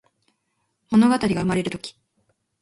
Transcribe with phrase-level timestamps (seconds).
[0.89, 1.95] ものがたりがうまれるとき